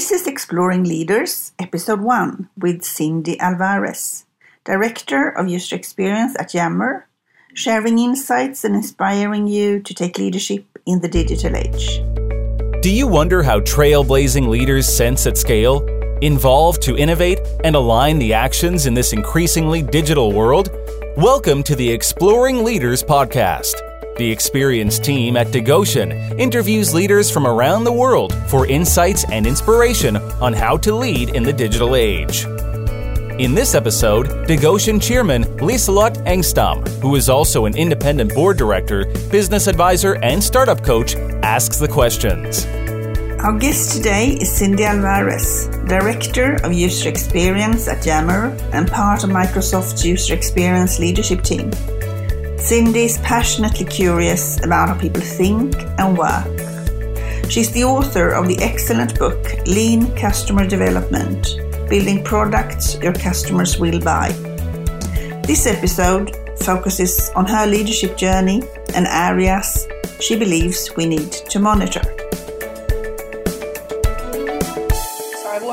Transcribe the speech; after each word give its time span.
This 0.00 0.12
is 0.12 0.26
Exploring 0.26 0.84
Leaders, 0.84 1.52
Episode 1.58 2.00
1, 2.00 2.48
with 2.56 2.82
Cindy 2.82 3.38
Alvarez, 3.38 4.24
Director 4.64 5.28
of 5.28 5.46
User 5.46 5.76
Experience 5.76 6.34
at 6.38 6.54
Yammer, 6.54 7.06
sharing 7.52 7.98
insights 7.98 8.64
and 8.64 8.74
inspiring 8.74 9.46
you 9.46 9.78
to 9.80 9.92
take 9.92 10.16
leadership 10.16 10.64
in 10.86 11.02
the 11.02 11.08
digital 11.08 11.54
age. 11.54 12.00
Do 12.80 12.90
you 12.90 13.06
wonder 13.06 13.42
how 13.42 13.60
trailblazing 13.60 14.48
leaders 14.48 14.88
sense 14.88 15.26
at 15.26 15.36
scale, 15.36 15.84
involve 16.22 16.80
to 16.80 16.96
innovate, 16.96 17.40
and 17.62 17.76
align 17.76 18.18
the 18.18 18.32
actions 18.32 18.86
in 18.86 18.94
this 18.94 19.12
increasingly 19.12 19.82
digital 19.82 20.32
world? 20.32 20.70
Welcome 21.18 21.62
to 21.64 21.76
the 21.76 21.90
Exploring 21.90 22.64
Leaders 22.64 23.02
podcast. 23.02 23.89
The 24.20 24.30
experienced 24.30 25.02
team 25.02 25.38
at 25.38 25.46
Digoshen 25.46 26.38
interviews 26.38 26.92
leaders 26.92 27.30
from 27.30 27.46
around 27.46 27.84
the 27.84 27.92
world 27.92 28.34
for 28.50 28.66
insights 28.66 29.24
and 29.32 29.46
inspiration 29.46 30.18
on 30.42 30.52
how 30.52 30.76
to 30.76 30.94
lead 30.94 31.30
in 31.30 31.42
the 31.42 31.54
digital 31.54 31.96
age. 31.96 32.44
In 33.40 33.54
this 33.54 33.74
episode, 33.74 34.26
Digoshen 34.46 35.00
chairman 35.00 35.44
Liselotte 35.56 36.22
Engstam, 36.26 36.86
who 37.00 37.14
is 37.14 37.30
also 37.30 37.64
an 37.64 37.74
independent 37.74 38.34
board 38.34 38.58
director, 38.58 39.06
business 39.30 39.66
advisor, 39.68 40.16
and 40.22 40.44
startup 40.44 40.84
coach, 40.84 41.16
asks 41.42 41.78
the 41.78 41.88
questions. 41.88 42.66
Our 43.40 43.58
guest 43.58 43.96
today 43.96 44.36
is 44.38 44.52
Cindy 44.52 44.84
Alvarez, 44.84 45.68
Director 45.88 46.56
of 46.56 46.74
User 46.74 47.08
Experience 47.08 47.88
at 47.88 48.04
Yammer 48.04 48.54
and 48.74 48.86
part 48.86 49.24
of 49.24 49.30
Microsoft's 49.30 50.04
User 50.04 50.34
Experience 50.34 50.98
leadership 50.98 51.42
team. 51.42 51.70
Cindy 52.60 53.06
is 53.06 53.18
passionately 53.18 53.86
curious 53.86 54.62
about 54.62 54.90
how 54.90 54.98
people 54.98 55.22
think 55.22 55.74
and 55.98 56.16
work. 56.16 57.50
She's 57.50 57.72
the 57.72 57.84
author 57.84 58.28
of 58.28 58.46
the 58.46 58.58
excellent 58.60 59.18
book 59.18 59.42
Lean 59.66 60.14
Customer 60.14 60.66
Development 60.66 61.42
Building 61.88 62.22
Products 62.22 62.96
Your 63.02 63.14
Customers 63.14 63.78
Will 63.78 63.98
Buy. 63.98 64.28
This 65.46 65.66
episode 65.66 66.36
focuses 66.60 67.30
on 67.34 67.46
her 67.46 67.66
leadership 67.66 68.16
journey 68.16 68.62
and 68.94 69.06
areas 69.06 69.88
she 70.20 70.38
believes 70.38 70.94
we 70.96 71.06
need 71.06 71.32
to 71.32 71.58
monitor. 71.58 72.02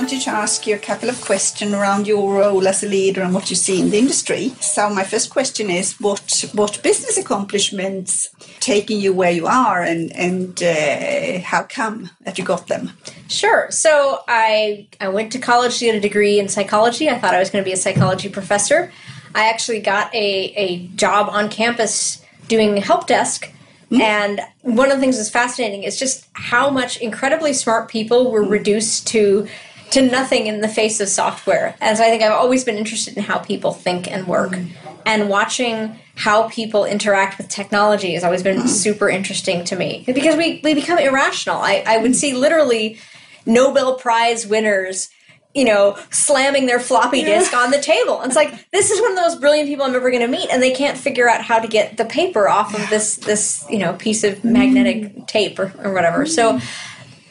Wanted 0.08 0.22
to 0.22 0.30
ask 0.30 0.66
you 0.66 0.73
a 0.73 0.80
couple 0.80 1.09
of 1.09 1.19
questions 1.19 1.73
around 1.73 2.08
your 2.08 2.36
role 2.36 2.66
as 2.66 2.81
a 2.81 2.88
leader 2.88 3.22
and 3.22 3.33
what 3.33 3.50
you 3.50 3.58
see 3.58 3.81
in 3.81 3.89
the 3.89 3.97
industry. 3.97 4.53
So 4.61 4.89
my 4.89 5.03
first 5.03 5.30
question 5.30 5.69
is 5.69 6.00
what 6.00 6.45
what 6.53 6.81
business 6.81 7.17
accomplishments 7.17 8.30
taking 8.61 9.02
you 9.02 9.11
where 9.11 9.31
you 9.31 9.47
are 9.47 9.81
and 9.81 10.16
and 10.16 10.63
uh, 10.63 11.41
how 11.41 11.63
come 11.63 12.09
that 12.22 12.38
you 12.38 12.45
got 12.45 12.67
them? 12.67 12.91
Sure. 13.28 13.69
So 13.69 14.22
I 14.30 14.88
I 15.02 15.09
went 15.09 15.33
to 15.33 15.39
college 15.39 15.78
to 15.80 15.85
get 15.85 15.95
a 15.95 16.00
degree 16.00 16.39
in 16.39 16.47
psychology. 16.47 17.09
I 17.09 17.19
thought 17.19 17.33
I 17.33 17.39
was 17.39 17.50
going 17.50 17.61
to 17.66 17.69
be 17.69 17.73
a 17.73 17.83
psychology 17.85 18.30
professor. 18.30 18.94
I 19.35 19.50
actually 19.50 19.81
got 19.81 20.16
a, 20.16 20.53
a 20.55 20.88
job 20.95 21.28
on 21.30 21.50
campus 21.50 22.23
doing 22.47 22.78
help 22.78 23.08
desk. 23.08 23.52
Mm-hmm. 23.91 24.02
And 24.02 24.41
one 24.61 24.89
of 24.89 24.97
the 24.97 25.02
things 25.02 25.17
that's 25.17 25.30
fascinating 25.30 25.83
is 25.83 26.00
just 26.00 26.28
how 26.31 26.69
much 26.69 26.95
incredibly 27.02 27.52
smart 27.52 27.89
people 27.89 28.31
were 28.31 28.44
reduced 28.44 29.08
to 29.08 29.47
to 29.91 30.02
nothing 30.02 30.47
in 30.47 30.61
the 30.61 30.67
face 30.67 30.99
of 30.99 31.07
software. 31.07 31.75
And 31.80 31.97
so 31.97 32.03
I 32.03 32.07
think 32.07 32.21
I've 32.21 32.33
always 32.33 32.63
been 32.63 32.77
interested 32.77 33.16
in 33.17 33.23
how 33.23 33.39
people 33.39 33.71
think 33.71 34.09
and 34.11 34.27
work. 34.27 34.57
And 35.05 35.29
watching 35.29 35.97
how 36.16 36.49
people 36.49 36.83
interact 36.83 37.38
with 37.38 37.47
technology 37.47 38.13
has 38.13 38.25
always 38.25 38.44
been 38.44 38.57
mm-hmm. 38.57 38.67
super 38.67 39.09
interesting 39.09 39.63
to 39.66 39.75
me. 39.77 40.03
Because 40.05 40.35
we, 40.35 40.59
we 40.63 40.73
become 40.73 40.99
irrational. 40.99 41.57
I, 41.57 41.83
I 41.88 41.97
would 41.99 42.16
see 42.16 42.33
literally 42.33 42.99
Nobel 43.45 43.95
Prize 43.95 44.45
winners 44.45 45.09
you 45.57 45.66
know, 45.66 45.97
slamming 46.11 46.67
their 46.67 46.79
floppy 46.79 47.23
disk 47.23 47.51
on 47.55 47.72
the 47.72 47.81
table. 47.81 48.22
And 48.22 48.27
it's 48.27 48.35
like 48.35 48.69
this 48.69 48.91
is 48.91 49.01
one 49.01 49.11
of 49.11 49.17
those 49.17 49.35
brilliant 49.38 49.67
people 49.67 49.85
I'm 49.85 49.95
ever 49.95 50.11
going 50.11 50.22
to 50.22 50.27
meet, 50.27 50.49
and 50.51 50.61
they 50.61 50.72
can't 50.72 50.95
figure 50.95 51.27
out 51.27 51.41
how 51.41 51.57
to 51.57 51.67
get 51.67 51.97
the 51.97 52.05
paper 52.05 52.47
off 52.47 52.75
of 52.75 52.88
this 52.91 53.16
this 53.16 53.66
you 53.67 53.79
know 53.79 53.94
piece 53.94 54.23
of 54.23 54.44
magnetic 54.44 55.16
mm. 55.16 55.28
tape 55.28 55.57
or, 55.57 55.73
or 55.83 55.95
whatever. 55.95 56.28
So 56.28 56.59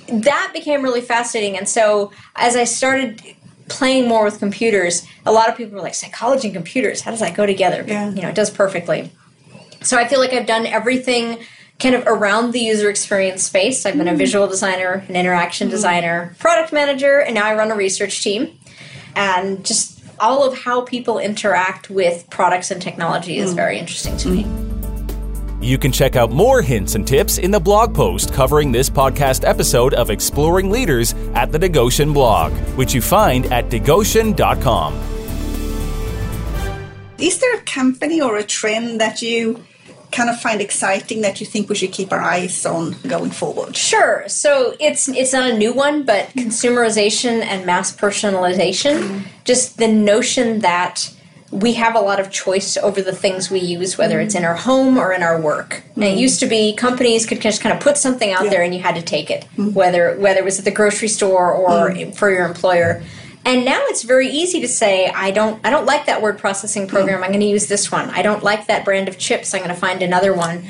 that 0.08 0.50
became 0.52 0.82
really 0.82 1.00
fascinating. 1.00 1.56
And 1.56 1.68
so 1.68 2.12
as 2.34 2.56
I 2.56 2.64
started 2.64 3.22
playing 3.68 4.08
more 4.08 4.24
with 4.24 4.38
computers, 4.38 5.06
a 5.24 5.32
lot 5.32 5.48
of 5.48 5.56
people 5.56 5.74
were 5.74 5.82
like, 5.82 5.94
psychology 5.94 6.48
and 6.48 6.54
computers, 6.54 7.00
how 7.00 7.10
does 7.10 7.20
that 7.20 7.34
go 7.34 7.46
together? 7.46 7.84
Yeah. 7.86 8.10
You 8.10 8.22
know, 8.22 8.28
it 8.28 8.34
does 8.34 8.50
perfectly. 8.50 9.10
So 9.82 9.96
I 9.96 10.06
feel 10.06 10.20
like 10.20 10.32
I've 10.32 10.46
done 10.46 10.66
everything 10.66 11.38
kind 11.78 11.94
of 11.94 12.04
around 12.06 12.52
the 12.52 12.60
user 12.60 12.88
experience 12.88 13.42
space. 13.42 13.84
I've 13.84 13.96
been 13.96 14.08
a 14.08 14.12
mm. 14.12 14.18
visual 14.18 14.46
designer, 14.46 15.04
an 15.08 15.16
interaction 15.16 15.68
mm. 15.68 15.72
designer, 15.72 16.34
product 16.38 16.72
manager, 16.72 17.20
and 17.20 17.34
now 17.34 17.44
I 17.44 17.54
run 17.54 17.70
a 17.70 17.76
research 17.76 18.22
team. 18.22 18.58
And 19.14 19.64
just 19.64 20.02
all 20.18 20.44
of 20.44 20.58
how 20.58 20.82
people 20.82 21.18
interact 21.18 21.90
with 21.90 22.28
products 22.30 22.70
and 22.70 22.80
technology 22.80 23.36
is 23.36 23.52
mm. 23.52 23.56
very 23.56 23.78
interesting 23.78 24.16
to 24.18 24.28
me. 24.28 24.65
You 25.60 25.78
can 25.78 25.90
check 25.90 26.16
out 26.16 26.30
more 26.30 26.60
hints 26.60 26.94
and 26.96 27.06
tips 27.06 27.38
in 27.38 27.50
the 27.50 27.58
blog 27.58 27.94
post 27.94 28.32
covering 28.34 28.70
this 28.70 28.90
podcast 28.90 29.48
episode 29.48 29.94
of 29.94 30.10
Exploring 30.10 30.70
Leaders 30.70 31.14
at 31.34 31.50
the 31.50 31.58
Digoshen 31.58 32.12
blog, 32.12 32.52
which 32.76 32.92
you 32.92 33.00
find 33.00 33.46
at 33.46 33.70
digoshen.com. 33.70 34.94
Is 37.18 37.38
there 37.38 37.54
a 37.56 37.62
company 37.62 38.20
or 38.20 38.36
a 38.36 38.44
trend 38.44 39.00
that 39.00 39.22
you 39.22 39.64
kind 40.12 40.28
of 40.28 40.38
find 40.40 40.60
exciting 40.60 41.22
that 41.22 41.40
you 41.40 41.46
think 41.46 41.68
we 41.68 41.74
should 41.74 41.92
keep 41.92 42.12
our 42.12 42.20
eyes 42.20 42.66
on 42.66 42.94
going 43.08 43.30
forward? 43.30 43.74
Sure. 43.74 44.24
So 44.28 44.74
it's 44.78 45.08
it's 45.08 45.32
not 45.32 45.50
a 45.50 45.56
new 45.56 45.72
one, 45.72 46.04
but 46.04 46.28
consumerization 46.36 47.40
and 47.42 47.64
mass 47.64 47.96
personalization. 47.96 49.02
Mm. 49.02 49.22
Just 49.44 49.78
the 49.78 49.88
notion 49.88 50.58
that 50.60 51.15
we 51.50 51.74
have 51.74 51.94
a 51.94 52.00
lot 52.00 52.20
of 52.20 52.30
choice 52.30 52.76
over 52.76 53.00
the 53.00 53.14
things 53.14 53.50
we 53.50 53.60
use, 53.60 53.96
whether 53.96 54.20
it's 54.20 54.34
in 54.34 54.44
our 54.44 54.56
home 54.56 54.98
or 54.98 55.12
in 55.12 55.22
our 55.22 55.40
work. 55.40 55.82
Mm-hmm. 55.90 56.02
it 56.02 56.18
used 56.18 56.40
to 56.40 56.46
be 56.46 56.74
companies 56.74 57.26
could 57.26 57.40
just 57.40 57.60
kind 57.60 57.74
of 57.74 57.80
put 57.80 57.96
something 57.96 58.32
out 58.32 58.44
yeah. 58.44 58.50
there 58.50 58.62
and 58.62 58.74
you 58.74 58.80
had 58.80 58.96
to 58.96 59.02
take 59.02 59.30
it, 59.30 59.42
mm-hmm. 59.56 59.72
whether 59.72 60.16
whether 60.18 60.40
it 60.40 60.44
was 60.44 60.58
at 60.58 60.64
the 60.64 60.70
grocery 60.70 61.08
store 61.08 61.52
or 61.52 61.90
mm-hmm. 61.90 62.12
for 62.12 62.30
your 62.30 62.46
employer. 62.46 63.02
And 63.44 63.64
now 63.64 63.80
it's 63.84 64.02
very 64.02 64.28
easy 64.28 64.60
to 64.62 64.68
say, 64.68 65.06
I 65.06 65.30
don't 65.30 65.64
I 65.64 65.70
don't 65.70 65.86
like 65.86 66.06
that 66.06 66.20
word 66.20 66.38
processing 66.38 66.88
program. 66.88 67.22
I'm 67.22 67.30
going 67.30 67.40
to 67.40 67.46
use 67.46 67.68
this 67.68 67.92
one. 67.92 68.10
I 68.10 68.22
don't 68.22 68.42
like 68.42 68.66
that 68.66 68.84
brand 68.84 69.08
of 69.08 69.18
chips. 69.18 69.54
I'm 69.54 69.60
going 69.60 69.72
to 69.72 69.80
find 69.80 70.02
another 70.02 70.34
one. 70.34 70.64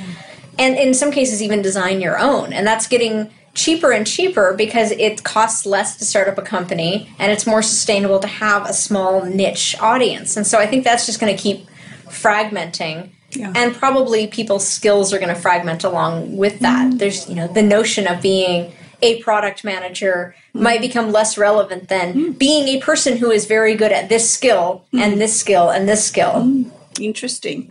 And 0.59 0.77
in 0.77 0.95
some 0.95 1.11
cases, 1.11 1.43
even 1.43 1.63
design 1.63 2.01
your 2.01 2.19
own. 2.19 2.53
And 2.53 2.67
that's 2.67 2.87
getting 2.87 3.31
cheaper 3.57 3.91
and 3.91 4.07
cheaper 4.07 4.55
because 4.55 4.93
it 4.93 5.25
costs 5.25 5.67
less 5.67 5.97
to 5.97 6.05
start 6.05 6.29
up 6.29 6.37
a 6.39 6.43
company 6.43 7.11
and 7.19 7.33
it's 7.33 7.47
more 7.47 7.63
sustainable 7.63 8.19
to 8.21 8.29
have 8.29 8.69
a 8.69 8.73
small 8.73 9.25
niche 9.25 9.75
audience. 9.81 10.37
And 10.37 10.47
so 10.47 10.59
I 10.59 10.67
think 10.67 10.85
that's 10.85 11.07
just 11.07 11.19
going 11.19 11.35
to 11.35 11.43
keep 11.43 11.67
fragmenting. 12.05 13.11
Yeah. 13.31 13.53
And 13.57 13.75
probably 13.75 14.27
people's 14.27 14.67
skills 14.67 15.13
are 15.13 15.19
going 15.19 15.35
to 15.35 15.41
fragment 15.41 15.85
along 15.85 16.37
with 16.37 16.61
that. 16.61 16.93
Mm. 16.93 16.99
There's, 16.99 17.29
you 17.29 17.35
know, 17.35 17.49
the 17.49 17.63
notion 17.63 18.07
of 18.07 18.23
being 18.23 18.73
a 19.03 19.23
product 19.23 19.65
manager 19.65 20.35
mm. 20.55 20.61
might 20.61 20.81
become 20.81 21.11
less 21.11 21.37
relevant 21.37 21.89
than 21.89 22.15
mm. 22.15 22.39
being 22.39 22.69
a 22.69 22.81
person 22.81 23.17
who 23.17 23.31
is 23.31 23.47
very 23.47 23.75
good 23.75 23.93
at 23.93 24.09
this 24.09 24.31
skill 24.31 24.85
and 24.93 25.15
mm. 25.15 25.19
this 25.19 25.39
skill 25.39 25.71
and 25.71 25.89
this 25.89 26.07
skill. 26.07 26.65
Interesting. 27.01 27.71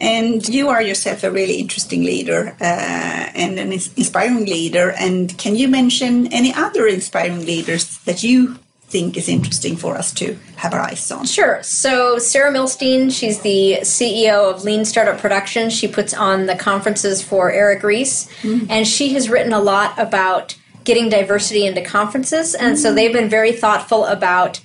And 0.00 0.46
you 0.48 0.68
are 0.68 0.82
yourself 0.82 1.24
a 1.24 1.30
really 1.30 1.54
interesting 1.54 2.02
leader 2.02 2.56
uh, 2.60 3.30
and 3.34 3.58
an 3.58 3.72
inspiring 3.72 4.44
leader. 4.44 4.92
And 4.98 5.36
can 5.38 5.56
you 5.56 5.68
mention 5.68 6.32
any 6.32 6.52
other 6.52 6.86
inspiring 6.86 7.44
leaders 7.44 7.98
that 7.98 8.22
you 8.22 8.58
think 8.88 9.16
is 9.16 9.28
interesting 9.28 9.76
for 9.76 9.96
us 9.96 10.12
to 10.12 10.38
have 10.56 10.72
our 10.72 10.80
eyes 10.80 11.10
on? 11.10 11.26
Sure. 11.26 11.62
So, 11.62 12.18
Sarah 12.18 12.52
Milstein, 12.52 13.12
she's 13.12 13.40
the 13.40 13.78
CEO 13.82 14.50
of 14.52 14.64
Lean 14.64 14.84
Startup 14.84 15.18
Production. 15.18 15.70
She 15.70 15.88
puts 15.88 16.14
on 16.14 16.46
the 16.46 16.54
conferences 16.54 17.22
for 17.22 17.50
Eric 17.50 17.82
Ries, 17.82 18.28
mm-hmm. 18.42 18.70
and 18.70 18.86
she 18.86 19.12
has 19.14 19.28
written 19.28 19.52
a 19.52 19.60
lot 19.60 19.98
about 19.98 20.56
getting 20.84 21.08
diversity 21.08 21.66
into 21.66 21.82
conferences. 21.82 22.54
And 22.54 22.74
mm-hmm. 22.74 22.82
so, 22.82 22.94
they've 22.94 23.12
been 23.12 23.28
very 23.28 23.52
thoughtful 23.52 24.04
about 24.06 24.60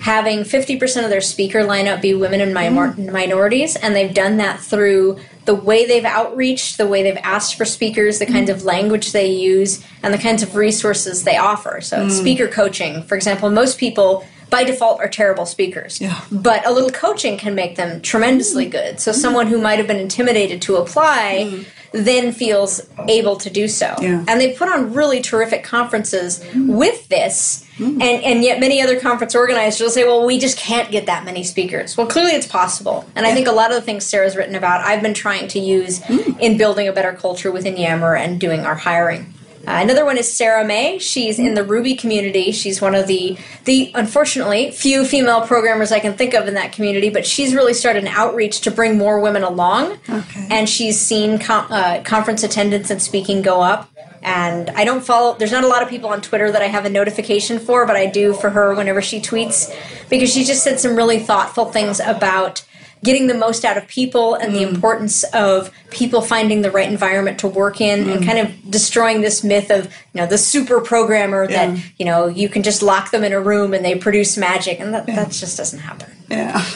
having 0.00 0.40
50% 0.40 1.04
of 1.04 1.10
their 1.10 1.20
speaker 1.20 1.60
lineup 1.60 2.00
be 2.00 2.14
women 2.14 2.40
and 2.40 2.54
mm. 2.54 3.12
minorities, 3.12 3.76
and 3.76 3.94
they've 3.94 4.14
done 4.14 4.36
that 4.36 4.60
through 4.60 5.18
the 5.44 5.54
way 5.54 5.86
they've 5.86 6.04
outreached, 6.04 6.78
the 6.78 6.86
way 6.86 7.02
they've 7.02 7.18
asked 7.22 7.56
for 7.56 7.64
speakers, 7.64 8.18
the 8.18 8.26
kinds 8.26 8.50
mm. 8.50 8.54
of 8.54 8.64
language 8.64 9.12
they 9.12 9.30
use, 9.30 9.84
and 10.02 10.14
the 10.14 10.18
kinds 10.18 10.42
of 10.42 10.54
resources 10.54 11.24
they 11.24 11.36
offer. 11.36 11.80
So, 11.80 12.06
mm. 12.06 12.10
speaker 12.10 12.46
coaching, 12.46 13.02
for 13.02 13.16
example, 13.16 13.50
most 13.50 13.78
people 13.78 14.24
by 14.48 14.64
default 14.64 15.00
are 15.00 15.08
terrible 15.08 15.46
speakers. 15.46 16.00
Yeah. 16.00 16.20
But 16.30 16.66
a 16.66 16.72
little 16.72 16.90
coaching 16.90 17.38
can 17.38 17.54
make 17.54 17.76
them 17.76 18.00
tremendously 18.00 18.66
mm. 18.66 18.72
good. 18.72 19.00
So, 19.00 19.12
someone 19.12 19.48
who 19.48 19.60
might 19.60 19.78
have 19.78 19.86
been 19.86 19.98
intimidated 19.98 20.62
to 20.62 20.76
apply 20.76 21.48
mm 21.50 21.66
then 21.92 22.32
feels 22.32 22.80
able 23.08 23.36
to 23.36 23.50
do 23.50 23.66
so. 23.66 23.94
Yeah. 24.00 24.24
And 24.28 24.40
they 24.40 24.54
put 24.54 24.68
on 24.68 24.92
really 24.92 25.20
terrific 25.20 25.64
conferences 25.64 26.40
mm. 26.40 26.76
with 26.76 27.08
this. 27.08 27.66
Mm. 27.78 27.94
And, 27.94 28.24
and 28.24 28.44
yet, 28.44 28.60
many 28.60 28.80
other 28.80 29.00
conference 29.00 29.34
organizers 29.34 29.80
will 29.80 29.90
say, 29.90 30.04
well, 30.04 30.24
we 30.24 30.38
just 30.38 30.58
can't 30.58 30.90
get 30.90 31.06
that 31.06 31.24
many 31.24 31.42
speakers. 31.42 31.96
Well, 31.96 32.06
clearly 32.06 32.32
it's 32.32 32.46
possible. 32.46 33.04
And 33.16 33.24
yeah. 33.24 33.32
I 33.32 33.34
think 33.34 33.48
a 33.48 33.52
lot 33.52 33.70
of 33.70 33.76
the 33.76 33.82
things 33.82 34.04
Sarah's 34.04 34.36
written 34.36 34.54
about, 34.54 34.82
I've 34.82 35.02
been 35.02 35.14
trying 35.14 35.48
to 35.48 35.58
use 35.58 36.00
mm. 36.00 36.38
in 36.38 36.56
building 36.56 36.86
a 36.88 36.92
better 36.92 37.12
culture 37.12 37.50
within 37.50 37.76
Yammer 37.76 38.14
and 38.14 38.38
doing 38.40 38.60
our 38.60 38.74
hiring. 38.74 39.34
Uh, 39.66 39.78
another 39.82 40.06
one 40.06 40.16
is 40.16 40.32
Sarah 40.32 40.64
Mei. 40.64 40.98
She's 40.98 41.38
in 41.38 41.54
the 41.54 41.62
Ruby 41.62 41.94
community. 41.94 42.50
She's 42.50 42.80
one 42.80 42.94
of 42.94 43.06
the 43.06 43.36
the 43.66 43.92
unfortunately 43.94 44.70
few 44.70 45.04
female 45.04 45.46
programmers 45.46 45.92
I 45.92 46.00
can 46.00 46.14
think 46.14 46.34
of 46.34 46.48
in 46.48 46.54
that 46.54 46.72
community, 46.72 47.10
but 47.10 47.26
she's 47.26 47.54
really 47.54 47.74
started 47.74 48.04
an 48.04 48.08
outreach 48.08 48.62
to 48.62 48.70
bring 48.70 48.96
more 48.96 49.20
women 49.20 49.42
along. 49.42 49.98
Okay. 50.08 50.46
And 50.50 50.68
she's 50.68 50.98
seen 50.98 51.38
com- 51.38 51.66
uh, 51.70 52.02
conference 52.04 52.42
attendance 52.42 52.90
and 52.90 53.02
speaking 53.02 53.42
go 53.42 53.60
up. 53.60 53.90
And 54.22 54.70
I 54.70 54.84
don't 54.84 55.04
follow. 55.04 55.36
There's 55.36 55.52
not 55.52 55.64
a 55.64 55.68
lot 55.68 55.82
of 55.82 55.88
people 55.88 56.10
on 56.10 56.20
Twitter 56.20 56.50
that 56.50 56.62
I 56.62 56.66
have 56.66 56.84
a 56.84 56.90
notification 56.90 57.58
for, 57.58 57.86
but 57.86 57.96
I 57.96 58.06
do 58.06 58.32
for 58.32 58.50
her 58.50 58.74
whenever 58.74 59.00
she 59.02 59.20
tweets 59.20 59.74
because 60.08 60.32
she 60.32 60.44
just 60.44 60.64
said 60.64 60.80
some 60.80 60.96
really 60.96 61.18
thoughtful 61.18 61.66
things 61.66 62.00
about 62.00 62.64
getting 63.02 63.28
the 63.28 63.34
most 63.34 63.64
out 63.64 63.76
of 63.78 63.86
people 63.88 64.34
and 64.34 64.52
Mm. 64.52 64.56
the 64.56 64.62
importance 64.62 65.22
of 65.32 65.70
people 65.90 66.20
finding 66.20 66.60
the 66.62 66.70
right 66.70 66.88
environment 66.88 67.38
to 67.38 67.48
work 67.48 67.80
in 67.80 68.04
Mm. 68.04 68.16
and 68.16 68.26
kind 68.26 68.38
of 68.38 68.48
destroying 68.70 69.22
this 69.22 69.42
myth 69.42 69.70
of 69.70 69.84
you 70.12 70.20
know 70.20 70.26
the 70.26 70.38
super 70.38 70.80
programmer 70.80 71.46
Yeah. 71.48 71.66
that 71.66 71.78
you 71.98 72.04
know 72.06 72.28
you 72.28 72.48
can 72.48 72.62
just 72.62 72.82
lock 72.82 73.10
them 73.10 73.24
in 73.24 73.32
a 73.32 73.40
room 73.40 73.72
and 73.74 73.84
they 73.84 73.94
produce 73.94 74.36
magic 74.36 74.80
and 74.80 74.92
that, 74.94 75.06
that 75.06 75.30
just 75.30 75.56
doesn't 75.56 75.80
happen 75.80 76.08
Yeah. 76.28 76.62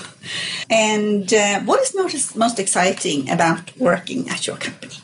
And 0.71 1.33
uh, 1.35 1.61
what 1.61 1.83
is 1.83 1.95
most, 1.95 2.35
most 2.35 2.59
exciting 2.59 3.29
about 3.29 3.77
working 3.77 4.31
at 4.31 4.47
your 4.47 4.57
company? 4.57 4.95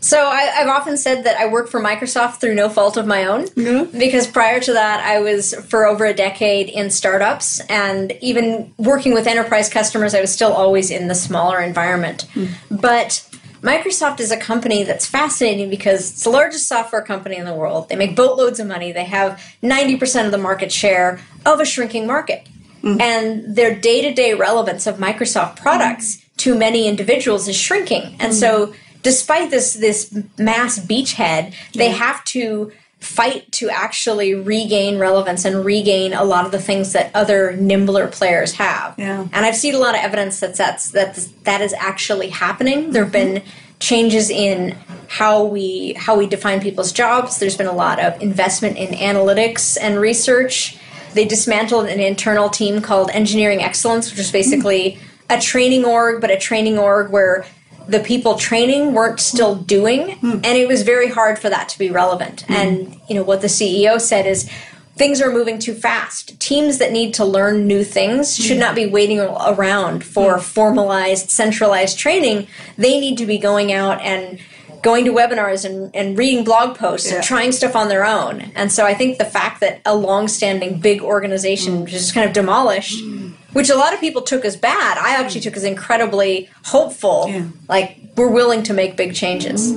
So 0.00 0.18
I, 0.18 0.52
I've 0.56 0.68
often 0.68 0.96
said 0.96 1.24
that 1.24 1.38
I 1.38 1.46
work 1.46 1.68
for 1.68 1.80
Microsoft 1.80 2.36
through 2.40 2.54
no 2.54 2.68
fault 2.68 2.96
of 2.96 3.06
my 3.06 3.24
own, 3.24 3.46
Yeah. 3.56 3.84
because 3.96 4.26
prior 4.26 4.60
to 4.60 4.72
that, 4.72 5.04
I 5.04 5.20
was 5.20 5.54
for 5.54 5.86
over 5.86 6.04
a 6.04 6.14
decade 6.14 6.68
in 6.68 6.90
startups, 6.90 7.60
and 7.68 8.12
even 8.20 8.72
working 8.76 9.12
with 9.12 9.26
enterprise 9.26 9.68
customers, 9.68 10.14
I 10.14 10.20
was 10.20 10.32
still 10.32 10.52
always 10.52 10.90
in 10.90 11.08
the 11.08 11.14
smaller 11.14 11.60
environment. 11.60 12.26
Mm. 12.34 12.48
But 12.70 13.28
Microsoft 13.62 14.20
is 14.20 14.30
a 14.30 14.36
company 14.36 14.84
that's 14.84 15.06
fascinating 15.06 15.68
because 15.68 16.12
it's 16.12 16.24
the 16.24 16.30
largest 16.30 16.68
software 16.68 17.02
company 17.02 17.36
in 17.36 17.44
the 17.44 17.54
world. 17.54 17.88
They 17.88 17.96
make 17.96 18.14
boatloads 18.14 18.60
of 18.60 18.68
money. 18.68 18.92
They 18.92 19.04
have 19.04 19.42
90% 19.62 20.26
of 20.26 20.30
the 20.30 20.38
market 20.38 20.70
share 20.70 21.20
of 21.44 21.58
a 21.58 21.64
shrinking 21.64 22.06
market. 22.06 22.46
Mm. 22.82 23.00
And 23.00 23.56
their 23.56 23.74
day 23.74 24.02
to 24.02 24.14
day 24.14 24.34
relevance 24.34 24.86
of 24.86 24.98
Microsoft 24.98 25.56
products 25.56 26.16
mm. 26.16 26.36
to 26.38 26.56
many 26.56 26.86
individuals 26.86 27.48
is 27.48 27.56
shrinking. 27.56 28.16
And 28.20 28.32
so, 28.32 28.72
despite 29.02 29.50
this, 29.50 29.74
this 29.74 30.16
mass 30.38 30.78
beachhead, 30.78 31.54
they 31.74 31.90
have 31.90 32.24
to 32.24 32.72
fight 33.00 33.50
to 33.52 33.70
actually 33.70 34.34
regain 34.34 34.98
relevance 34.98 35.44
and 35.44 35.64
regain 35.64 36.12
a 36.12 36.24
lot 36.24 36.44
of 36.44 36.52
the 36.52 36.58
things 36.58 36.92
that 36.92 37.14
other 37.14 37.54
nimbler 37.56 38.08
players 38.08 38.54
have. 38.54 38.94
Yeah. 38.98 39.22
And 39.32 39.46
I've 39.46 39.56
seen 39.56 39.74
a 39.74 39.78
lot 39.78 39.94
of 39.94 40.00
evidence 40.00 40.40
that 40.40 40.56
that's 40.56 40.90
that 40.90 41.14
that 41.44 41.60
is 41.60 41.72
actually 41.74 42.30
happening. 42.30 42.90
There 42.90 43.04
have 43.04 43.12
been 43.12 43.42
changes 43.78 44.30
in 44.30 44.76
how 45.06 45.44
we 45.44 45.92
how 45.94 46.16
we 46.16 46.26
define 46.26 46.60
people's 46.60 46.92
jobs. 46.92 47.38
There's 47.38 47.56
been 47.56 47.68
a 47.68 47.72
lot 47.72 48.00
of 48.00 48.20
investment 48.20 48.76
in 48.76 48.88
analytics 48.88 49.78
and 49.80 49.98
research. 49.98 50.76
They 51.14 51.24
dismantled 51.24 51.86
an 51.86 52.00
internal 52.00 52.48
team 52.48 52.82
called 52.82 53.10
Engineering 53.10 53.62
Excellence, 53.62 54.10
which 54.10 54.18
was 54.18 54.32
basically 54.32 54.94
hmm. 54.94 55.00
a 55.30 55.40
training 55.40 55.84
org, 55.84 56.20
but 56.20 56.30
a 56.30 56.36
training 56.36 56.78
org 56.78 57.10
where 57.10 57.46
the 57.88 58.00
people 58.00 58.34
training 58.34 58.92
weren't 58.92 59.18
still 59.18 59.56
doing 59.56 60.16
hmm. 60.18 60.32
and 60.32 60.58
it 60.58 60.68
was 60.68 60.82
very 60.82 61.08
hard 61.08 61.38
for 61.38 61.48
that 61.48 61.68
to 61.70 61.78
be 61.78 61.90
relevant. 61.90 62.42
Hmm. 62.42 62.52
And 62.52 63.00
you 63.08 63.14
know 63.14 63.22
what 63.22 63.40
the 63.40 63.48
ceo 63.48 64.00
said 64.00 64.26
is 64.26 64.48
things 64.96 65.22
are 65.22 65.32
moving 65.32 65.58
too 65.58 65.74
fast. 65.74 66.38
Teams 66.38 66.78
that 66.78 66.92
need 66.92 67.14
to 67.14 67.24
learn 67.24 67.66
new 67.66 67.82
things 67.82 68.36
should 68.36 68.56
hmm. 68.56 68.60
not 68.60 68.74
be 68.74 68.86
waiting 68.86 69.20
around 69.20 70.04
for 70.04 70.38
formalized 70.38 71.30
centralized 71.30 71.98
training. 71.98 72.46
They 72.76 73.00
need 73.00 73.16
to 73.18 73.26
be 73.26 73.38
going 73.38 73.72
out 73.72 74.00
and 74.02 74.38
going 74.82 75.04
to 75.04 75.12
webinars 75.12 75.64
and, 75.64 75.94
and 75.94 76.16
reading 76.18 76.44
blog 76.44 76.76
posts 76.76 77.08
Yeah. 77.10 77.16
and 77.16 77.24
trying 77.24 77.52
stuff 77.52 77.74
on 77.76 77.88
their 77.88 78.04
own 78.04 78.40
and 78.54 78.70
so 78.70 78.84
i 78.86 78.94
think 78.94 79.18
the 79.18 79.24
fact 79.24 79.60
that 79.60 79.80
a 79.84 79.94
long-standing 79.94 80.80
big 80.80 81.02
organization 81.02 81.82
was 81.82 81.90
just 81.92 82.14
kind 82.14 82.26
of 82.26 82.32
demolished 82.32 83.02
mm. 83.04 83.32
which 83.52 83.70
a 83.70 83.76
lot 83.76 83.92
of 83.94 84.00
people 84.00 84.22
took 84.22 84.44
as 84.44 84.56
bad 84.56 84.98
i 84.98 85.10
actually 85.20 85.40
mm. 85.40 85.44
took 85.44 85.56
as 85.56 85.64
incredibly 85.64 86.48
hopeful 86.64 87.26
Yeah. 87.28 87.44
like 87.68 87.96
we're 88.16 88.30
willing 88.30 88.62
to 88.64 88.72
make 88.72 88.96
big 88.96 89.14
changes 89.14 89.72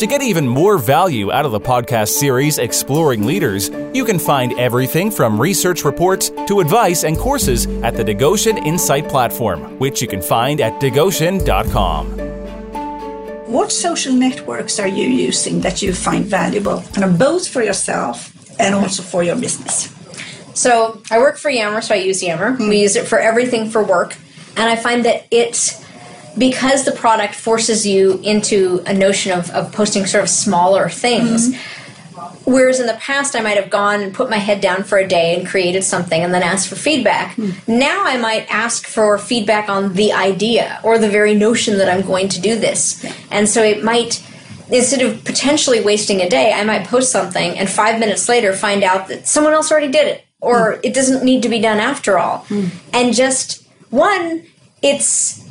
To 0.00 0.06
get 0.06 0.22
even 0.22 0.48
more 0.48 0.78
value 0.78 1.30
out 1.30 1.44
of 1.44 1.52
the 1.52 1.60
podcast 1.60 2.08
series 2.08 2.56
Exploring 2.58 3.26
Leaders, 3.26 3.68
you 3.92 4.06
can 4.06 4.18
find 4.18 4.58
everything 4.58 5.10
from 5.10 5.38
research 5.38 5.84
reports 5.84 6.30
to 6.46 6.60
advice 6.60 7.04
and 7.04 7.18
courses 7.18 7.66
at 7.82 7.94
the 7.96 8.02
Digoshen 8.02 8.56
Insight 8.64 9.10
platform, 9.10 9.60
which 9.78 10.00
you 10.00 10.08
can 10.08 10.22
find 10.22 10.62
at 10.62 10.80
digoshen.com. 10.80 12.29
What 13.50 13.72
social 13.72 14.12
networks 14.12 14.78
are 14.78 14.86
you 14.86 15.08
using 15.08 15.62
that 15.62 15.82
you 15.82 15.92
find 15.92 16.24
valuable, 16.24 16.84
kind 16.92 17.02
of 17.02 17.18
both 17.18 17.48
for 17.48 17.64
yourself 17.64 18.32
and 18.60 18.76
also 18.76 19.02
for 19.02 19.24
your 19.24 19.34
business? 19.34 19.92
So 20.54 21.02
I 21.10 21.18
work 21.18 21.36
for 21.36 21.50
Yammer, 21.50 21.80
so 21.80 21.96
I 21.96 21.98
use 21.98 22.22
Yammer. 22.22 22.54
Hmm. 22.54 22.68
We 22.68 22.80
use 22.80 22.94
it 22.94 23.08
for 23.08 23.18
everything 23.18 23.68
for 23.68 23.82
work, 23.82 24.16
and 24.56 24.70
I 24.70 24.76
find 24.76 25.04
that 25.04 25.26
it's 25.32 25.84
because 26.38 26.84
the 26.84 26.92
product 26.92 27.34
forces 27.34 27.84
you 27.84 28.20
into 28.22 28.84
a 28.86 28.94
notion 28.94 29.32
of, 29.36 29.50
of 29.50 29.72
posting 29.72 30.06
sort 30.06 30.22
of 30.22 30.30
smaller 30.30 30.88
things. 30.88 31.52
Hmm. 31.52 31.79
Whereas 32.50 32.80
in 32.80 32.86
the 32.86 32.94
past, 32.94 33.36
I 33.36 33.42
might 33.42 33.56
have 33.56 33.70
gone 33.70 34.00
and 34.00 34.12
put 34.12 34.28
my 34.28 34.38
head 34.38 34.60
down 34.60 34.82
for 34.82 34.98
a 34.98 35.06
day 35.06 35.38
and 35.38 35.46
created 35.46 35.84
something 35.84 36.20
and 36.20 36.34
then 36.34 36.42
asked 36.42 36.68
for 36.68 36.74
feedback. 36.74 37.36
Hmm. 37.36 37.50
Now 37.68 38.04
I 38.04 38.16
might 38.16 38.50
ask 38.50 38.86
for 38.86 39.18
feedback 39.18 39.68
on 39.68 39.94
the 39.94 40.12
idea 40.12 40.80
or 40.82 40.98
the 40.98 41.08
very 41.08 41.34
notion 41.34 41.78
that 41.78 41.88
I'm 41.88 42.04
going 42.04 42.28
to 42.30 42.40
do 42.40 42.58
this. 42.58 43.04
And 43.30 43.48
so 43.48 43.62
it 43.62 43.84
might 43.84 44.26
instead 44.72 45.02
of 45.02 45.24
potentially 45.24 45.80
wasting 45.80 46.20
a 46.20 46.28
day, 46.28 46.52
I 46.52 46.64
might 46.64 46.86
post 46.86 47.10
something 47.10 47.58
and 47.58 47.68
five 47.68 47.98
minutes 47.98 48.28
later 48.28 48.52
find 48.52 48.84
out 48.84 49.08
that 49.08 49.26
someone 49.26 49.52
else 49.52 49.70
already 49.70 49.90
did 49.90 50.08
it 50.08 50.24
or 50.40 50.74
hmm. 50.74 50.80
it 50.82 50.92
doesn't 50.92 51.24
need 51.24 51.44
to 51.44 51.48
be 51.48 51.60
done 51.60 51.78
after 51.78 52.18
all. 52.18 52.38
Hmm. 52.48 52.66
And 52.92 53.14
just 53.14 53.64
one, 53.90 54.44
it's 54.82 55.46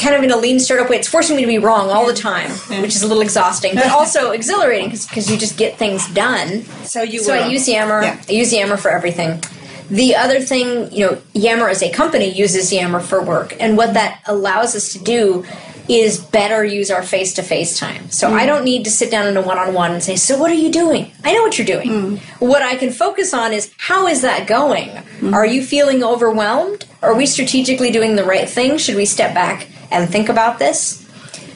kind 0.00 0.14
of 0.16 0.22
in 0.22 0.30
a 0.30 0.36
lean 0.36 0.58
startup 0.60 0.88
way. 0.90 0.96
It's 0.96 1.08
forcing 1.08 1.36
me 1.36 1.42
to 1.42 1.48
be 1.48 1.58
wrong 1.58 1.90
all 1.90 2.06
the 2.06 2.14
time, 2.14 2.50
which 2.82 2.94
is 2.96 3.02
a 3.02 3.06
little 3.06 3.22
exhausting, 3.22 3.74
but 3.74 3.88
also 3.90 4.30
exhilarating 4.38 4.90
because 4.90 5.30
you 5.30 5.36
just 5.36 5.56
get 5.56 5.76
things 5.78 6.08
done. 6.14 6.62
So 6.84 7.02
you 7.02 7.20
So 7.20 7.32
were- 7.32 7.40
I 7.44 7.48
use 7.48 7.68
Yammer. 7.68 8.02
Yeah. 8.02 8.22
I 8.28 8.32
use 8.32 8.52
Yammer 8.52 8.76
for 8.76 8.90
everything. 8.90 9.42
The 9.90 10.16
other 10.16 10.40
thing, 10.40 10.92
you 10.92 11.06
know, 11.06 11.18
Yammer 11.32 11.68
as 11.70 11.82
a 11.82 11.90
company 11.90 12.28
uses 12.30 12.70
Yammer 12.72 13.00
for 13.00 13.22
work, 13.22 13.56
and 13.58 13.76
what 13.76 13.94
that 13.94 14.20
allows 14.26 14.76
us 14.76 14.92
to 14.92 14.98
do 14.98 15.46
is 15.88 16.18
better 16.18 16.64
use 16.64 16.90
our 16.90 17.02
face 17.02 17.32
to 17.34 17.42
face 17.42 17.78
time. 17.78 18.10
So 18.10 18.32
I 18.32 18.42
mm. 18.42 18.46
don't 18.46 18.64
need 18.64 18.84
to 18.84 18.90
sit 18.90 19.10
down 19.10 19.26
in 19.26 19.36
a 19.36 19.42
one 19.42 19.58
on 19.58 19.72
one 19.72 19.92
and 19.92 20.02
say, 20.02 20.16
So 20.16 20.38
what 20.38 20.50
are 20.50 20.54
you 20.54 20.70
doing? 20.70 21.10
I 21.24 21.32
know 21.32 21.42
what 21.42 21.58
you're 21.58 21.66
doing. 21.66 21.88
Mm. 21.88 22.18
What 22.40 22.62
I 22.62 22.76
can 22.76 22.90
focus 22.90 23.32
on 23.32 23.52
is 23.52 23.72
how 23.78 24.06
is 24.06 24.22
that 24.22 24.46
going? 24.46 24.88
Mm. 25.20 25.32
Are 25.32 25.46
you 25.46 25.64
feeling 25.64 26.04
overwhelmed? 26.04 26.86
Are 27.02 27.14
we 27.14 27.26
strategically 27.26 27.90
doing 27.90 28.16
the 28.16 28.24
right 28.24 28.48
thing? 28.48 28.76
Should 28.76 28.96
we 28.96 29.06
step 29.06 29.34
back 29.34 29.68
and 29.90 30.08
think 30.08 30.28
about 30.28 30.58
this? 30.58 31.06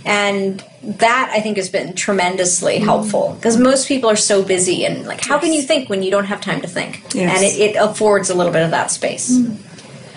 And 0.05 0.65
that 0.83 1.31
I 1.33 1.41
think 1.41 1.59
has 1.59 1.69
been 1.69 1.95
tremendously 1.95 2.79
helpful 2.79 3.35
because 3.37 3.57
most 3.57 3.87
people 3.87 4.11
are 4.11 4.17
so 4.17 4.43
busy 4.43 4.85
and 4.85 5.07
like, 5.07 5.25
how 5.25 5.39
can 5.39 5.53
you 5.53 5.63
think 5.63 5.89
when 5.89 6.03
you 6.03 6.11
don't 6.11 6.25
have 6.25 6.41
time 6.41 6.61
to 6.63 6.67
think? 6.67 7.03
Yes. 7.15 7.37
And 7.37 7.45
it, 7.45 7.77
it 7.77 7.77
affords 7.77 8.31
a 8.31 8.35
little 8.35 8.53
bit 8.53 8.65
of 8.65 8.73
that 8.73 8.91
space. 8.91 9.39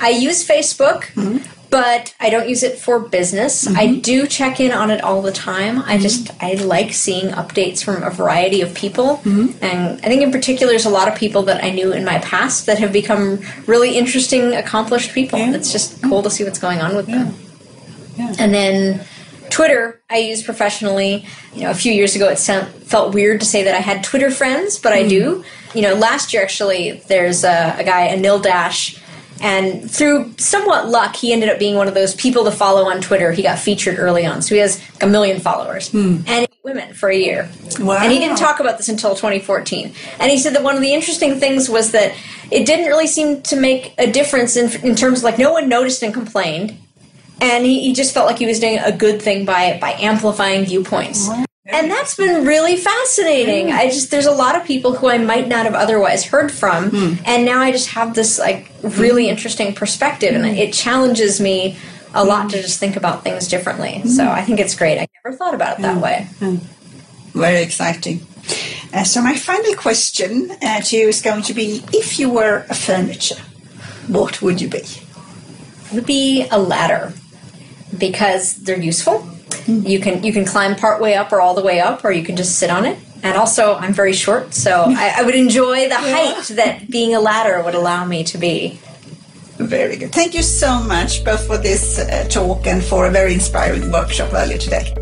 I 0.02 0.10
use 0.10 0.48
Facebook, 0.48 1.04
mm-hmm. 1.14 1.38
But 1.76 2.16
I 2.22 2.30
don't 2.30 2.48
use 2.48 2.64
it 2.64 2.78
for 2.78 3.00
business. 3.00 3.68
I 3.68 3.88
mm-hmm. 3.88 4.00
do 4.00 4.28
check 4.28 4.62
in 4.62 4.72
on 4.72 4.92
it 4.92 5.04
all 5.04 5.22
the 5.22 5.34
time. 5.34 5.80
I 5.80 5.96
mm-hmm. 5.96 6.04
just 6.04 6.32
I 6.42 6.54
like 6.54 6.94
seeing 6.94 7.32
updates 7.32 7.84
from 7.84 8.02
a 8.02 8.10
variety 8.10 8.62
of 8.62 8.74
people, 8.74 9.18
mm-hmm. 9.18 9.62
and 9.62 10.00
I 10.00 10.08
think 10.08 10.22
in 10.22 10.32
particular, 10.32 10.72
there's 10.72 10.86
a 10.86 10.90
lot 10.90 11.10
of 11.10 11.16
people 11.16 11.42
that 11.44 11.62
I 11.66 11.72
knew 11.72 11.92
in 11.92 12.06
my 12.06 12.20
past 12.20 12.66
that 12.68 12.80
have 12.80 12.94
become 12.94 13.42
really 13.68 13.98
interesting, 13.98 14.54
accomplished 14.54 15.12
people. 15.12 15.38
Yeah. 15.38 15.54
It's 15.54 15.74
just 15.74 16.02
cool 16.02 16.24
to 16.24 16.30
see 16.30 16.46
what's 16.46 16.60
going 16.60 16.80
on 16.80 16.96
with 16.96 17.08
them. 17.08 17.36
Yeah. 18.16 18.34
And 18.40 18.54
then 18.54 19.06
Twitter, 19.50 20.02
I 20.10 20.20
use 20.20 20.44
professionally. 20.44 21.26
You 21.54 21.64
know, 21.64 21.72
a 21.72 21.76
few 21.76 21.92
years 21.92 22.16
ago, 22.16 22.30
it 22.30 22.38
sound, 22.38 22.70
felt 22.70 23.14
weird 23.14 23.42
to 23.42 23.46
say 23.46 23.64
that 23.64 23.76
I 23.76 23.80
had 23.80 24.02
Twitter 24.02 24.32
friends, 24.32 24.80
but 24.80 24.94
I 24.94 25.06
do. 25.06 25.44
You 25.74 25.82
know, 25.82 25.94
last 25.96 26.32
year 26.32 26.42
actually, 26.42 27.04
there's 27.10 27.44
a, 27.44 27.76
a 27.78 27.84
guy, 27.84 28.16
Anil 28.16 28.42
Dash, 28.42 28.98
and 29.42 29.90
through 29.90 30.34
somewhat 30.38 30.88
luck, 30.88 31.16
he 31.16 31.34
ended 31.34 31.50
up 31.50 31.60
being 31.60 31.76
one 31.76 31.88
of 31.88 31.94
those 31.94 32.16
people 32.16 32.46
to 32.46 32.52
follow 32.52 32.90
on 32.90 33.02
Twitter. 33.02 33.32
He 33.32 33.44
got 33.44 33.60
featured 33.60 34.00
early 34.00 34.26
on, 34.26 34.42
so 34.42 34.56
he 34.56 34.62
has 34.62 34.82
a 35.02 35.08
million 35.08 35.40
followers, 35.40 35.90
hmm. 35.90 36.22
and 36.28 36.48
women 36.64 36.94
for 36.94 37.10
a 37.10 37.18
year. 37.18 37.50
Wow. 37.80 38.00
And 38.02 38.12
he 38.12 38.20
didn't 38.20 38.38
talk 38.38 38.60
about 38.60 38.78
this 38.78 38.90
until 38.90 39.12
2014. 39.12 39.94
And 40.20 40.32
he 40.32 40.38
said 40.38 40.54
that 40.56 40.64
one 40.64 40.76
of 40.76 40.82
the 40.82 40.94
interesting 40.94 41.40
things 41.40 41.70
was 41.70 41.92
that 41.92 42.16
it 42.52 42.66
didn't 42.66 42.88
really 42.88 43.08
seem 43.08 43.42
to 43.44 43.56
make 43.56 43.94
a 43.98 44.12
difference 44.12 44.56
in, 44.56 44.72
in 44.86 44.96
terms 44.96 45.20
of 45.20 45.24
like 45.24 45.38
no 45.38 45.52
one 45.52 45.68
noticed 45.68 46.02
and 46.04 46.14
complained 46.14 46.78
and 47.42 47.66
he, 47.66 47.82
he 47.82 47.94
just 47.94 48.14
felt 48.14 48.28
like 48.28 48.38
he 48.38 48.46
was 48.46 48.60
doing 48.60 48.80
a 48.80 48.92
good 48.92 49.22
thing 49.22 49.46
by 49.46 49.78
by 49.80 49.92
amplifying 49.94 50.66
viewpoints 50.66 51.30
and 51.66 51.90
that's 51.90 52.16
been 52.16 52.46
really 52.46 52.78
fascinating. 52.78 53.72
I 53.72 53.88
just 53.88 54.12
there's 54.12 54.28
a 54.28 54.32
lot 54.32 54.56
of 54.56 54.66
people 54.66 54.96
who 54.96 55.10
i 55.10 55.18
might 55.18 55.48
not 55.48 55.66
have 55.66 55.74
otherwise 55.74 56.24
heard 56.26 56.52
from. 56.52 56.90
Hmm. 56.90 57.14
And 57.26 57.46
now 57.46 57.60
i 57.60 57.72
just 57.72 57.90
have 57.90 58.14
this 58.14 58.38
like 58.38 58.72
really 58.82 59.26
hmm. 59.26 59.32
interesting 59.32 59.74
perspective 59.74 60.36
and 60.36 60.46
hmm. 60.46 60.54
it 60.54 60.74
challenges 60.74 61.42
me 61.42 61.78
a 62.14 62.24
lot 62.24 62.50
to 62.52 62.62
just 62.62 62.80
think 62.80 62.96
about 62.96 63.24
things 63.24 63.48
differently. 63.48 64.04
So 64.08 64.30
i 64.30 64.42
think 64.42 64.60
it's 64.60 64.76
great. 64.76 65.00
I 65.00 65.08
never 65.24 65.36
thought 65.36 65.56
about 65.56 65.80
it 65.80 65.82
that 65.82 66.02
way. 66.02 66.28
Very 67.34 67.62
exciting. 67.62 68.26
Uh, 68.94 69.04
so 69.04 69.22
my 69.22 69.36
final 69.36 69.74
question 69.76 70.52
uh, 70.62 70.80
to 70.80 70.96
you 70.96 71.08
is 71.10 71.22
going 71.22 71.42
to 71.44 71.54
be: 71.54 71.84
If 71.92 72.18
you 72.18 72.30
were 72.30 72.66
a 72.70 72.76
furniture, 72.76 73.42
what 74.08 74.42
would 74.42 74.62
you 74.62 74.70
be? 74.70 74.84
Would 75.92 76.06
be 76.06 76.48
a 76.50 76.60
ladder 76.60 77.12
because 77.98 78.56
they're 78.64 78.80
useful. 78.80 79.28
You 79.68 80.00
can 80.00 80.24
you 80.24 80.32
can 80.32 80.46
climb 80.46 80.76
part 80.76 81.02
way 81.02 81.16
up 81.16 81.32
or 81.32 81.42
all 81.42 81.56
the 81.56 81.64
way 81.64 81.80
up, 81.80 82.06
or 82.06 82.12
you 82.12 82.24
can 82.24 82.36
just 82.36 82.60
sit 82.60 82.70
on 82.70 82.86
it. 82.86 83.00
And 83.24 83.36
also, 83.38 83.76
I'm 83.76 83.94
very 83.94 84.14
short, 84.14 84.54
so 84.54 84.86
I, 84.88 85.16
I 85.18 85.24
would 85.24 85.36
enjoy 85.36 85.84
the 85.84 85.90
yeah. 85.90 86.34
height 86.34 86.44
that 86.56 86.90
being 86.90 87.16
a 87.16 87.20
ladder 87.20 87.64
would 87.64 87.76
allow 87.76 88.06
me 88.06 88.24
to 88.26 88.38
be. 88.38 88.80
Very 89.58 89.96
good. 89.96 90.12
Thank 90.12 90.36
you 90.36 90.44
so 90.44 90.84
much, 90.84 91.24
both 91.24 91.48
for 91.48 91.58
this 91.58 91.98
uh, 91.98 92.28
talk 92.30 92.68
and 92.68 92.84
for 92.84 93.08
a 93.08 93.12
very 93.12 93.34
inspiring 93.34 93.90
workshop 93.92 94.34
earlier 94.34 94.58
today. 94.58 94.94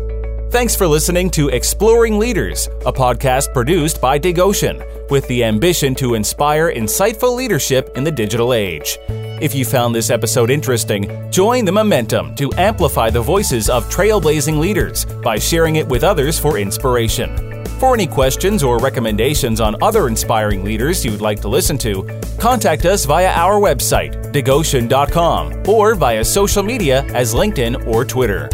Thanks 0.50 0.76
for 0.76 0.86
listening 0.86 1.30
to 1.30 1.48
Exploring 1.48 2.20
Leaders, 2.20 2.68
a 2.86 2.92
podcast 2.92 3.52
produced 3.52 4.00
by 4.00 4.20
Digoshen, 4.20 5.10
with 5.10 5.26
the 5.26 5.42
ambition 5.42 5.96
to 5.96 6.14
inspire 6.14 6.72
insightful 6.72 7.34
leadership 7.34 7.90
in 7.96 8.04
the 8.04 8.12
digital 8.12 8.54
age. 8.54 8.96
If 9.44 9.54
you 9.54 9.66
found 9.66 9.94
this 9.94 10.08
episode 10.08 10.50
interesting, 10.50 11.30
join 11.30 11.66
the 11.66 11.70
momentum 11.70 12.34
to 12.36 12.50
amplify 12.54 13.10
the 13.10 13.20
voices 13.20 13.68
of 13.68 13.84
trailblazing 13.90 14.58
leaders 14.58 15.04
by 15.04 15.38
sharing 15.38 15.76
it 15.76 15.86
with 15.86 16.02
others 16.02 16.38
for 16.38 16.56
inspiration. 16.56 17.62
For 17.78 17.92
any 17.92 18.06
questions 18.06 18.62
or 18.62 18.78
recommendations 18.78 19.60
on 19.60 19.76
other 19.82 20.08
inspiring 20.08 20.64
leaders 20.64 21.04
you'd 21.04 21.20
like 21.20 21.42
to 21.42 21.48
listen 21.48 21.76
to, 21.76 22.08
contact 22.38 22.86
us 22.86 23.04
via 23.04 23.28
our 23.32 23.60
website, 23.60 24.32
digoshen.com, 24.32 25.68
or 25.68 25.94
via 25.94 26.24
social 26.24 26.62
media 26.62 27.02
as 27.12 27.34
LinkedIn 27.34 27.86
or 27.86 28.06
Twitter. 28.06 28.48